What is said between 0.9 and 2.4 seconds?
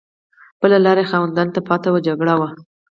چې خاوندانو ته پاتې وه جګړه